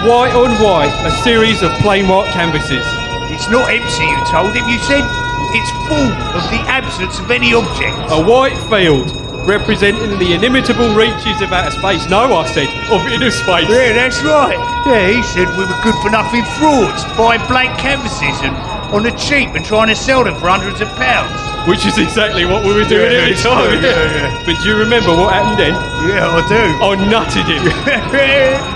[0.07, 2.87] White on white, a series of plain white canvases.
[3.27, 4.63] It's not empty, you told him.
[4.71, 5.03] You said
[5.51, 6.07] it's full
[6.39, 7.99] of the absence of any object.
[8.09, 9.11] A white field
[9.45, 12.07] representing the inimitable reaches of outer space.
[12.09, 13.69] No, I said, of inner space.
[13.69, 14.57] Yeah, that's right.
[14.85, 18.55] Yeah, he said we were good for nothing frauds, buying blank canvases and
[18.93, 21.31] on the cheap and trying to sell them for hundreds of pounds.
[21.69, 23.69] Which is exactly what we were doing Yeah, every it's time.
[23.69, 24.43] true, yeah, yeah.
[24.45, 25.73] But do you remember what happened then?
[26.09, 26.63] Yeah, I do.
[26.81, 27.63] I nutted him,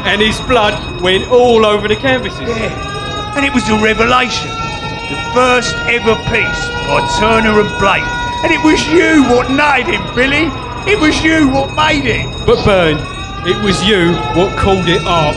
[0.05, 2.39] and his blood went all over the canvases.
[2.47, 3.33] Yeah.
[3.35, 4.47] And it was a revelation.
[5.09, 8.05] The first ever piece by Turner and Blake.
[8.45, 10.53] And it was you what nutted him, Billy.
[10.85, 12.29] It was you what made it.
[12.45, 12.93] But Bern,
[13.49, 15.33] it was you what called it art.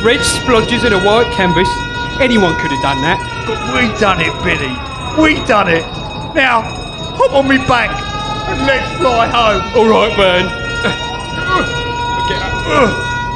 [0.00, 1.68] Red splodges and a white canvas.
[2.24, 3.20] Anyone could have done that.
[3.44, 4.72] But we done it, Billy.
[5.20, 5.84] We done it.
[6.32, 6.64] Now,
[7.20, 7.92] hop on me back
[8.48, 9.60] and let's fly home.
[9.76, 10.48] All right, uh,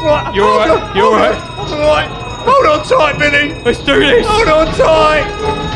[0.07, 1.37] Right, You're hold all right, you're hold right.
[1.37, 2.09] I'm all right.
[2.49, 3.53] Hold on tight, Billy.
[3.63, 4.27] let's do this.
[4.27, 5.76] Hold on tight.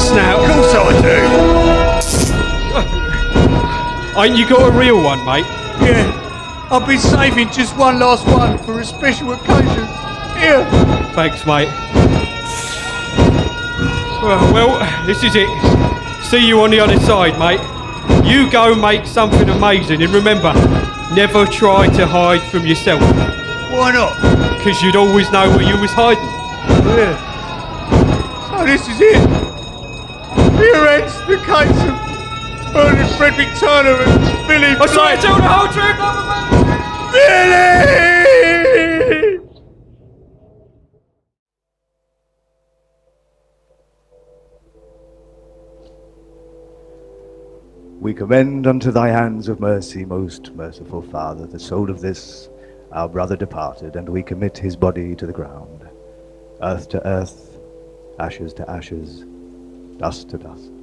[0.00, 0.40] snout.
[0.40, 1.18] Of course I do.
[4.20, 5.46] Ain't you got a real one, mate?
[5.80, 9.86] Yeah, I've been saving just one last one for a special occasion.
[10.36, 10.64] Here.
[11.14, 11.68] Thanks, mate.
[14.22, 15.48] Well, well, this is it.
[16.24, 17.60] see you on the other side, mate.
[18.28, 20.52] You go make something amazing, and remember,
[21.14, 23.00] never try to hide from yourself,
[23.72, 24.14] Why not?
[24.58, 26.22] because you'd always know where you was hiding.
[26.98, 27.16] Yeah.
[33.20, 35.20] Frederick Turner and Billy I swear to Blight.
[35.20, 37.12] tell the whole truth, motherfucker!
[37.12, 38.20] Billy!
[48.00, 52.48] We commend unto thy hands of mercy, most merciful Father, the soul of this
[52.90, 55.86] our brother departed, and we commit his body to the ground,
[56.62, 57.58] earth to earth,
[58.18, 59.26] ashes to ashes,
[59.98, 60.79] dust to dust.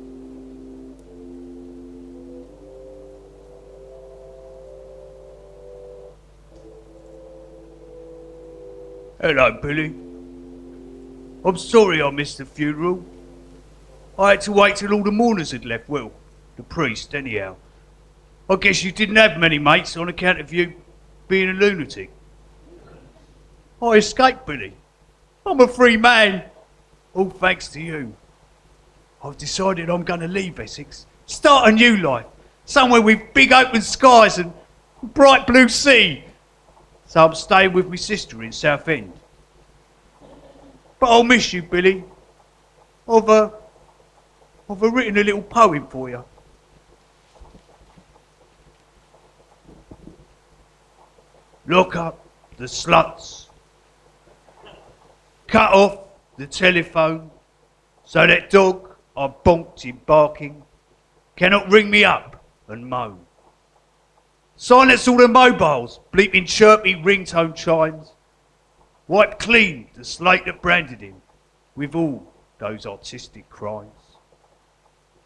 [9.20, 9.96] Hello, Billy.
[11.44, 13.04] I'm sorry I missed the funeral.
[14.20, 15.90] I had to wait till all the mourners had left.
[15.90, 16.12] Well,
[16.56, 17.56] the priest, anyhow.
[18.48, 20.74] I guess you didn't have many mates on account of you
[21.28, 22.12] being a lunatic.
[23.82, 24.74] I escaped, Billy.
[25.48, 26.44] I'm a free man.
[27.16, 28.16] All thanks to you.
[29.24, 32.28] I've decided I'm going to leave Essex, start a new life,
[32.66, 34.54] somewhere with big open skies and
[35.02, 36.24] bright blue sea.
[37.08, 39.14] So I'm staying with my sister in Southend.
[41.00, 42.04] But I'll miss you, Billy.
[43.08, 43.50] I've, uh,
[44.70, 46.24] I've uh, written a little poem for you.
[51.66, 52.26] Lock up
[52.58, 53.48] the sluts.
[55.48, 56.00] Cut off
[56.38, 57.32] the telephone
[58.04, 60.64] so that dog I bonked in barking
[61.36, 63.27] cannot ring me up and moan.
[64.60, 68.14] Silence all the mobiles, bleeping chirpy ringtone chimes.
[69.08, 71.22] Wipe clean the slate that branded him
[71.76, 73.92] with all those artistic crimes.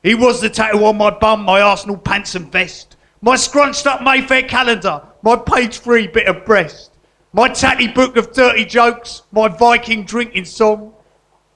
[0.03, 4.01] He was the tattoo on my bum, my Arsenal pants and vest, my scrunched up
[4.01, 6.91] Mayfair calendar, my page three bit of breast,
[7.31, 10.93] my tatty book of dirty jokes, my Viking drinking song,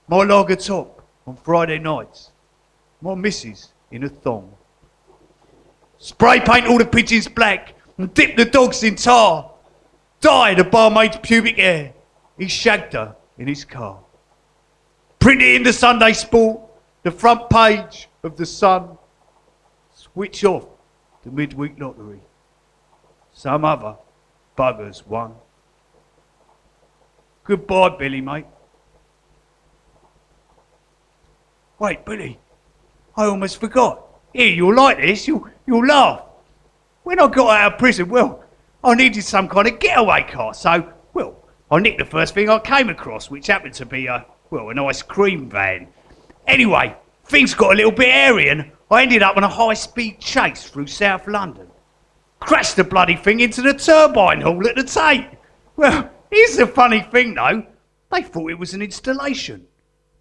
[0.07, 2.32] my lager top on Friday nights,
[3.01, 4.55] my missus in a thong.
[6.06, 9.51] Spray paint all the pigeons black and dip the dogs in tar.
[10.22, 11.95] Dye the barmaid's pubic hair.
[12.38, 13.97] He shagged her in his car.
[15.18, 16.62] Print it in the Sunday Sport,
[17.01, 18.99] the front page of the Sun.
[19.95, 20.68] Switch off
[21.24, 22.22] the midweek lottery.
[23.34, 23.95] Some other
[24.56, 25.34] buggers won.
[27.45, 28.45] Goodbye, Billy, mate.
[31.80, 32.38] Wait, Billy.
[33.18, 34.06] I almost forgot.
[34.34, 35.28] Here, you'll like this.
[35.28, 36.22] You'll, you'll laugh.
[37.03, 38.43] When I got out of prison, well,
[38.84, 42.59] I needed some kind of getaway car, so, well, I nicked the first thing I
[42.59, 45.88] came across, which happened to be a, well, an ice cream van.
[46.47, 46.95] Anyway,
[47.26, 50.70] things got a little bit airy and I ended up on a high speed chase
[50.70, 51.68] through South London.
[52.39, 55.28] Crashed the bloody thing into the turbine hall at the Tate.
[55.76, 57.66] Well, here's the funny thing though.
[58.11, 59.66] They thought it was an installation.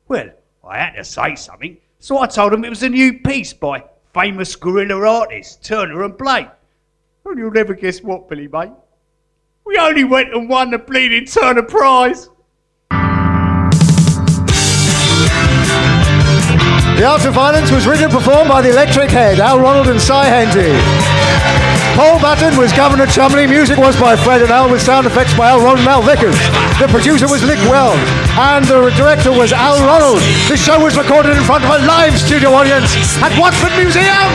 [0.09, 0.31] Well,
[0.67, 3.85] I had to say something, so I told them it was a new piece by
[4.15, 6.49] famous guerrilla artists Turner and Blake.
[7.25, 8.71] And you'll never guess what, Billy, mate.
[9.67, 12.29] We only went and won the bleeding Turner Prize.
[16.97, 20.01] The Art of Violence was written and performed by the Electric Head, Al Ronald and
[20.01, 21.04] Cy Henty.
[21.95, 23.47] Paul Batten was Governor Chumley.
[23.47, 26.35] Music was by Fred and Al with sound effects by Al Ronald Al Vickers.
[26.83, 27.99] The producer was Nick Wells.
[28.35, 30.19] And the director was Al Ronald.
[30.51, 34.27] The show was recorded in front of a live studio audience at Watford Museum.